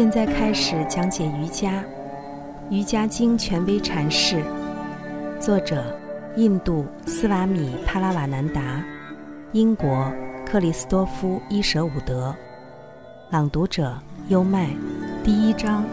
[0.00, 1.72] 现在开始讲解瑜伽，
[2.70, 4.42] 《瑜伽经》权威阐释，
[5.38, 5.94] 作者：
[6.36, 8.82] 印度斯瓦米·帕拉瓦南达，
[9.52, 10.10] 英国
[10.46, 12.34] 克里斯多夫·伊舍伍德，
[13.28, 13.94] 朗读者：
[14.28, 14.70] 优麦。
[15.22, 15.84] 第一章：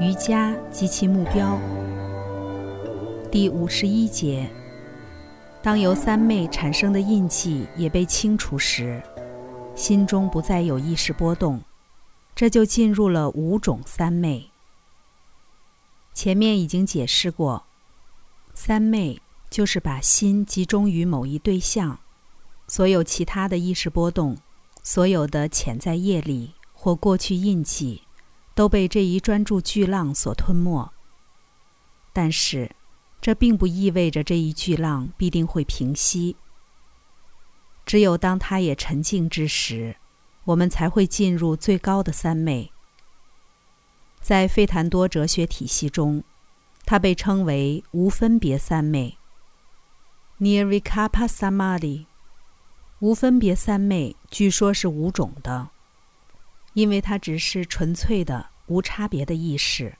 [0.00, 1.56] 瑜伽及其目标。
[3.30, 4.48] 第五十一节：
[5.62, 9.00] 当由三昧产生的印记也被清除时，
[9.76, 11.60] 心中不再有意识波动。
[12.34, 14.50] 这就进入了五种三昧。
[16.12, 17.64] 前面已经解释过，
[18.54, 19.20] 三昧
[19.50, 22.00] 就是把心集中于某一对象，
[22.68, 24.38] 所有其他的意识波动，
[24.82, 28.02] 所有的潜在业力或过去印记，
[28.54, 30.92] 都被这一专注巨浪所吞没。
[32.12, 32.70] 但是，
[33.20, 36.36] 这并不意味着这一巨浪必定会平息。
[37.84, 39.96] 只有当它也沉静之时。
[40.44, 42.70] 我们才会进入最高的三昧。
[44.20, 46.22] 在费檀多哲学体系中，
[46.84, 49.18] 它被称为无分别三昧
[50.40, 52.06] （Nirvikapa Samadhi）。
[53.00, 55.68] 无分别三昧据说是五种的，
[56.72, 59.96] 因为它只是纯粹的无差别的意识，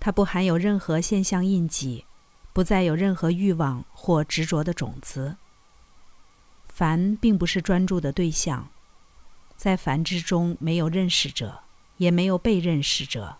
[0.00, 2.04] 它不含有任何现象印记，
[2.52, 5.36] 不再有任何欲望或执着的种子。
[6.66, 8.68] 凡并不是专注的对象。
[9.56, 11.60] 在凡之中，没有认识者，
[11.96, 13.38] 也没有被认识者。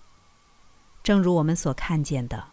[1.02, 2.48] 正如我们所看见的，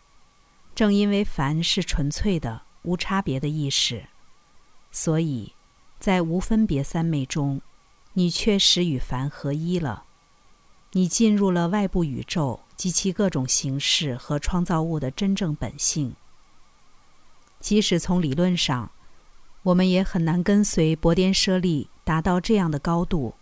[0.75, 4.07] 正因为凡是纯粹的、无差别的意识，
[4.91, 5.53] 所以，
[5.99, 7.61] 在无分别三昧中，
[8.13, 10.03] 你确实与凡合一了。
[10.91, 16.15] 你进入了外部宇宙及其各种形式和创造物的真正本性。
[17.59, 18.91] 即使从理论上，
[19.63, 23.33] 我们也很难跟随薄颠舍利达到这样的高度。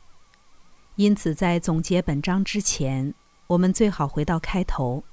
[1.02, 3.16] 因此，在总结本章之前，
[3.48, 5.04] 我们最好回到开头，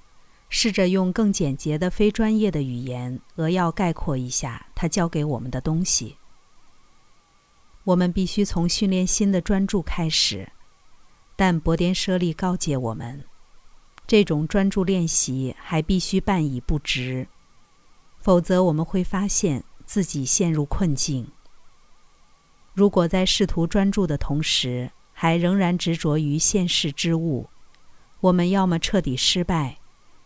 [0.50, 6.18] 试着用更简洁的非专业的语言扼要概括一下他教给我们的东西。
[7.84, 10.52] 我们必须从训练新的专注开始，
[11.36, 13.24] 但博颠舍利告诫我们，
[14.06, 17.26] 这种专注练习还必须半以不直，
[18.20, 21.26] 否则我们会发现自己陷入困境。
[22.74, 24.90] 如果在试图专注的同时，
[25.20, 27.48] 还仍然执着于现世之物，
[28.20, 29.78] 我们要么彻底失败，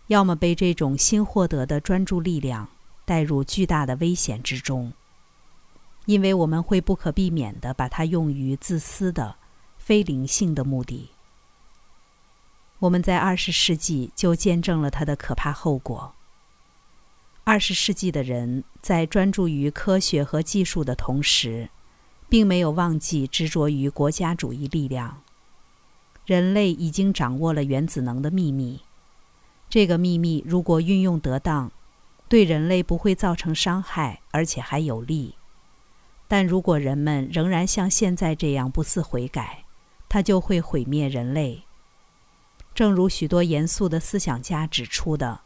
[0.08, 2.68] 要么被这种新获得的专注力量
[3.06, 4.92] 带入巨大的危险之中，
[6.04, 9.36] 因为我们会不可避免地把它用于自私的、
[9.78, 11.08] 非灵性的目的。
[12.80, 16.14] 我们在二十世纪就见证了它的可怕后果。
[17.44, 21.70] 二十世纪的人在专注于科学和技术的同时。
[22.32, 25.20] 并没有忘记执着于国家主义力量。
[26.24, 28.80] 人类已经掌握了原子能的秘密。
[29.68, 31.70] 这个秘密如果运用得当，
[32.30, 35.34] 对人类不会造成伤害，而且还有利。
[36.26, 39.64] 但如果人们仍然像现在这样不思悔改，
[40.08, 41.64] 它就会毁灭人类。
[42.74, 45.40] 正如许多严肃的思想家指出的，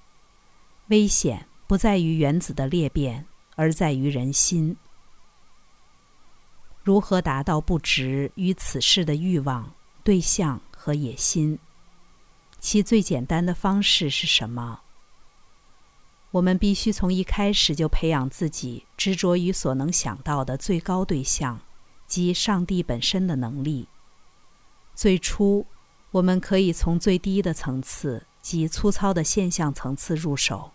[0.86, 3.26] 危险不在于原子的裂变，
[3.56, 4.76] 而在于人心。
[6.86, 9.72] 如何达到不执于此事的欲望、
[10.04, 11.58] 对象和野心？
[12.60, 14.82] 其最简单的方式是什么？
[16.30, 21.58] 我们必须从一开始就培养自己执着于所能想到的最高对象，
[22.06, 23.88] 即上帝本身的能力。
[24.94, 25.66] 最初，
[26.12, 30.70] 我们可以从最低的层次及粗糙的现象层次入手，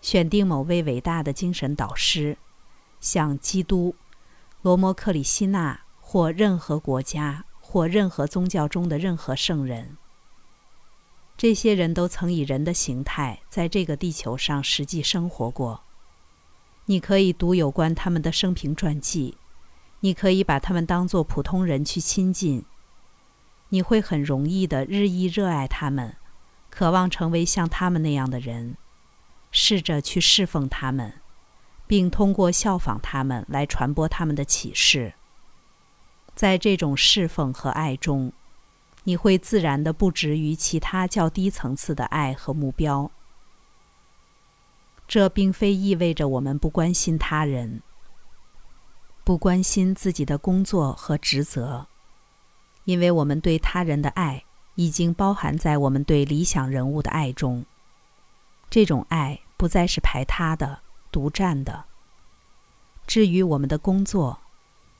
[0.00, 2.38] 选定某位伟大的精神导师，
[3.00, 3.96] 像基督。
[4.64, 9.98] 罗摩克里希纳或任何国家或任何宗教中的任何圣人，
[11.36, 15.82] 这些人都曾以人的形态在这个地球上实际生活过。
[16.86, 19.36] 你可以读有关他们的生平传记，
[20.00, 22.64] 你可以把他们当作普通人去亲近。
[23.68, 26.16] 你会很容易的日益热爱他们，
[26.70, 28.78] 渴望成为像他们那样的人，
[29.50, 31.20] 试着去侍奉他们。
[31.94, 35.14] 并通过效仿他们来传播他们的启示。
[36.34, 38.32] 在这种侍奉和爱中，
[39.04, 43.08] 你会自然的不止于其他较低层次的爱和目标。
[45.06, 47.80] 这并非意味着我们不关心他人，
[49.22, 51.86] 不关心自己的工作和职责，
[52.86, 54.42] 因为我们对他人的爱
[54.74, 57.64] 已经包含在我们对理想人物的爱中。
[58.68, 60.80] 这种爱不再是排他的。
[61.14, 61.84] 独占的。
[63.06, 64.40] 至于我们的工作，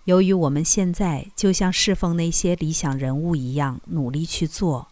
[0.05, 4.87] 由于我们现在就像侍奉那些理想人物一样努力去做，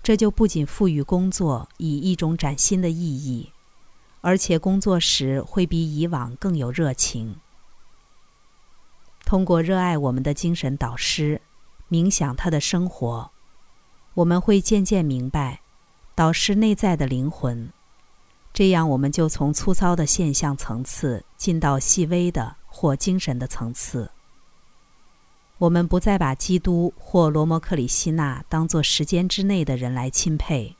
[0.00, 3.50] 这就不仅赋予工作以一种崭新的意义，
[4.20, 7.40] 而且工作时会比以往更有热情。
[9.24, 11.40] 通过热爱我们的精神导师，
[11.90, 13.30] 冥想他的生活，
[14.14, 15.62] 我们会渐渐明白
[16.14, 17.72] 导师内在的灵魂。
[18.58, 24.10] 这样，我们就从粗糙的现象层次进到细微的或精神的层次。
[25.58, 30.74] 我们不再把基督或罗摩克里希那当作时间之内的人来钦佩，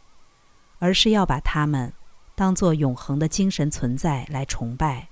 [0.81, 1.93] 而是要把他们
[2.35, 5.07] 当作永恒的精神存在来崇拜。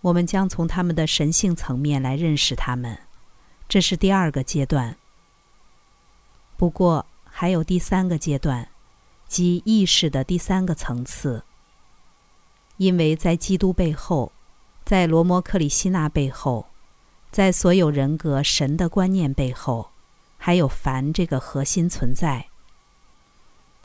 [0.00, 2.98] 我们将从他们的神性层面来认识他们，
[3.68, 4.96] 这是第二个阶段。
[6.56, 8.66] 不过还有第三个阶段，
[9.28, 11.42] 即意识的第三个层次。
[12.76, 14.32] 因为在基督背后，
[14.84, 16.66] 在罗摩克里希那背后。
[17.32, 19.90] 在所有人格神的观念背后，
[20.38, 22.46] 还有凡这个核心存在。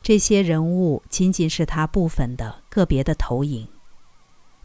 [0.00, 3.68] 这些人物仅仅是他部分的个别的投影。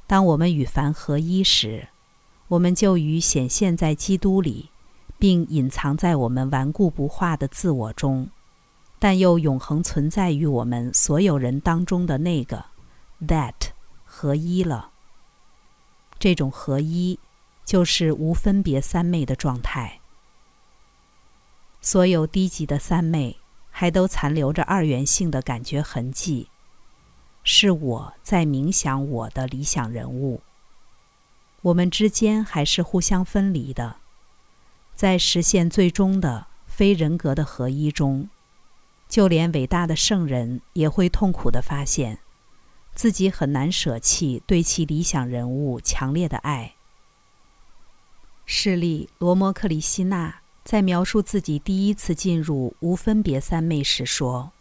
[0.06, 1.90] 当我们与凡合一时，
[2.48, 4.70] 我们就与显现在基督里，
[5.20, 8.30] 并隐藏在我们顽固不化的自我中，
[9.00, 12.66] 但又永恒存在于我们所有人当中的那个
[13.22, 13.72] That
[14.06, 14.92] 合一了。
[16.20, 17.20] 这种合一。
[17.68, 20.00] 就是无分别三昧的状态。
[21.82, 23.36] 所有低级的三昧
[23.70, 26.48] 还都残留着二元性的感觉痕迹，
[27.44, 30.40] 是我在冥想我的理想人物。
[31.64, 33.98] 我们之间还是互相分离的，
[34.96, 38.30] 在实现最终的非人格的合一中，
[39.08, 42.20] 就连伟大的圣人也会痛苦地发现，
[42.94, 46.74] 自己很难舍弃对其理想人物强烈的爱。
[48.46, 54.52] 势力罗摩克里希那在描述自己第一次进入无分别三昧时说：“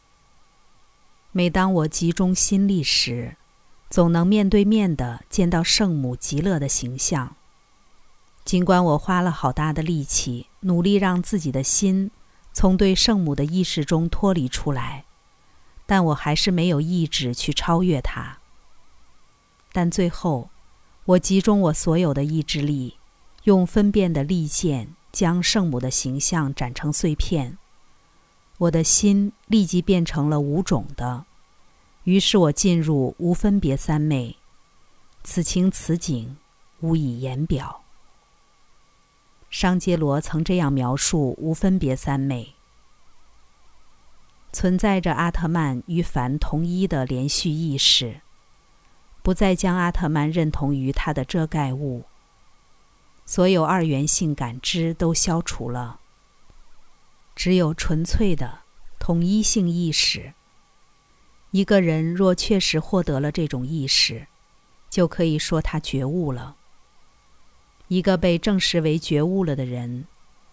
[1.32, 3.36] 每当我集中心力时，
[3.90, 7.36] 总能面对面的见到圣母极乐的形象。
[8.44, 12.10] 尽管我花了好大的力气，努力让自己的心
[12.56, 15.04] 从对圣母的意识中脱离出来，
[15.84, 18.38] 但我还是没有意志去超越它。
[19.74, 20.48] 但最后，
[21.04, 22.96] 我集中我所有的意志力。”
[23.44, 27.58] 用分辨的利剑将圣母的形象斩成碎片，
[28.56, 31.26] 我的心立即变成了无种的。
[32.04, 34.34] 于是我进入无分别三昧，
[35.22, 36.38] 此情此景
[36.80, 37.82] 无以言表。
[39.58, 42.56] 商杰罗曾这样描述无分别三昧：
[44.52, 48.20] 存在着阿特曼与凡同一的连续意识，
[49.22, 52.04] 不再将阿特曼认同于他的遮盖物。
[53.24, 56.00] 所有二元性感知都消除了，
[57.34, 58.58] 只有纯粹的
[58.98, 60.34] 统一性意识。
[61.52, 64.26] 一个人若确实获得了这种意识，
[64.90, 66.56] 就可以说他觉悟了。
[67.88, 70.06] 一个被证实为觉悟了的人，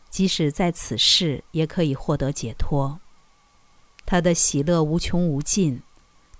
[0.09, 2.99] 即使在此世也可以获得解脱。
[4.05, 5.81] 他的喜乐无穷无尽，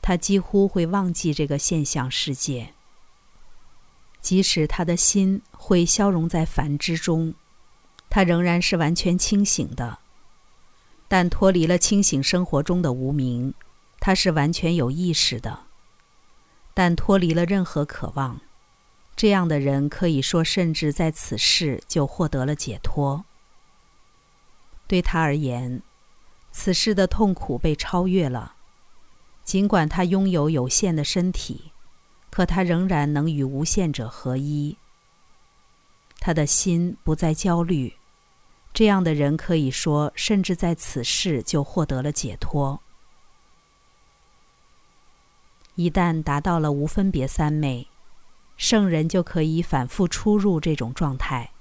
[0.01, 2.73] 他几乎会忘记这个现象世界。
[4.21, 7.33] 即使他的心会消融在凡之中，
[8.09, 9.99] 他仍然是完全清醒的。
[11.07, 13.53] 但脱离了清醒生活中的无明，
[13.99, 15.61] 他是完全有意识的。
[16.73, 18.39] 但脱离了任何渴望，
[19.15, 23.25] 这样的人可以说，甚至在此世就获得了解脱。
[24.87, 25.81] 对他而言，
[26.51, 28.55] 此世的痛苦被超越了，
[29.43, 31.71] 尽管他拥有有限的身体。
[32.29, 34.75] 可他仍然能与无限者合一。
[36.19, 37.95] 他的心不再焦虑，
[38.73, 42.81] 这样的人可以说，甚至在此世就获得了解脱。
[45.75, 47.87] 一旦达到了无分别三昧，
[48.57, 51.51] 圣人就可以反复出入这种状态。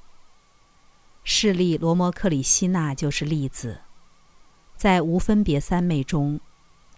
[1.25, 3.83] 势力罗摩克里希那就是例子，
[4.77, 6.41] 在无分别三昧中，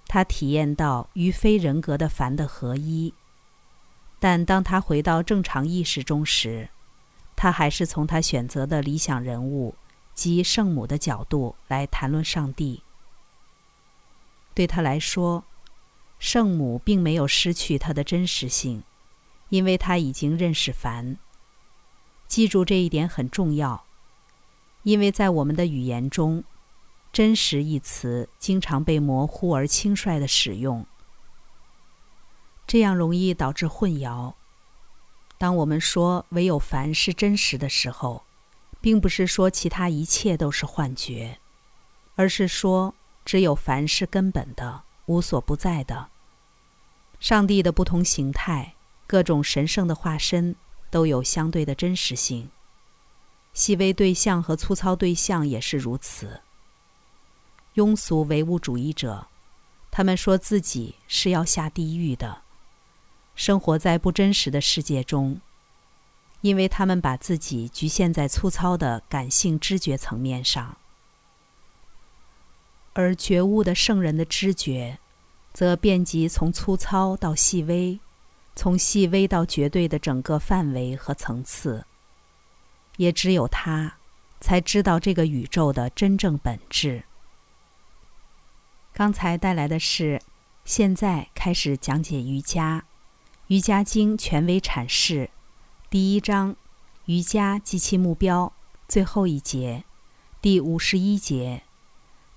[0.06, 3.12] 他体验到与非人格的凡的合一。
[4.18, 6.70] 但当他回到正常意识中时，
[7.36, 9.74] 他还是从他选择的理想人物
[10.14, 12.82] 及圣母的角度来谈论上帝。
[14.54, 15.44] 对他来说，
[16.18, 18.82] 圣母并没有失去她的真实性，
[19.48, 21.16] 因为他已经认识凡。
[22.26, 23.84] 记住这一点很重要，
[24.82, 26.42] 因为在我们的语言中
[27.12, 30.86] ，“真实”一词经常被模糊而轻率的使用。
[32.66, 34.34] 这样容易导致混淆。
[35.36, 38.24] 当我们说唯有凡是真实的时候，
[38.80, 41.38] 并不是说其他一切都是幻觉，
[42.16, 46.08] 而是说只有凡是根本的、无所不在的。
[47.20, 48.74] 上帝的不同形态，
[49.06, 50.56] 各种神圣的化身，
[50.90, 52.50] 都有相对的真实性。
[53.52, 56.40] 细微对象和粗糙对象也是如此。
[57.75, 59.26] 庸俗唯物主义者，
[59.90, 62.42] 他们说自己是要下地狱的，
[63.34, 65.40] 生活在不真实的世界中，
[66.40, 70.76] 因为他们把自己局限在粗糙的感性知觉层面上，
[72.92, 74.99] 而觉悟的圣人的知觉。
[75.52, 78.00] 则遍及从粗糙到细微，
[78.54, 81.84] 从细微到绝对的整个范围和层次。
[82.96, 83.96] 也只有他，
[84.40, 87.04] 才知道这个宇宙的真正本质。
[88.92, 90.23] 刚才带来的是，
[90.64, 92.84] 现在开始讲解瑜伽，
[93.49, 95.30] 《瑜伽经》权威阐释，
[95.90, 96.54] 第一章，
[97.06, 98.52] 瑜伽及其目标，
[98.87, 99.84] 最后一节，
[100.40, 101.64] 第五十一节。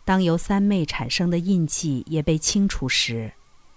[0.03, 3.33] 当由三昧产生的印记也被清除时，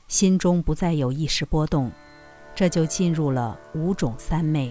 [0.09, 1.93] 心中不再有意识波动，
[2.61, 4.71] 这就进入了五种三昧。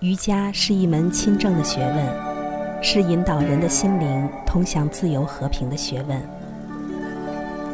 [0.00, 6.18] 瑜伽是一门亲政的学问，是引导人的心灵通向自由和平的学问。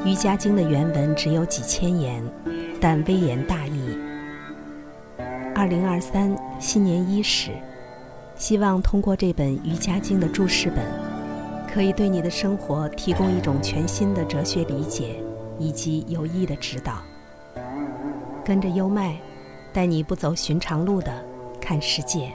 [0.04, 2.24] 瑜伽经的原文只有几千言，
[2.80, 3.96] 但微言大义。
[5.54, 7.52] 二零二三新年伊始，
[8.34, 10.84] 希望通过这本瑜伽经的注释本。
[11.72, 15.22] 可以对你的生活提供一种全新的哲学理解，
[15.56, 17.00] 以及有益的指导。
[18.44, 19.16] 跟着优麦，
[19.72, 21.24] 带你不走寻常路的
[21.60, 22.32] 看世界。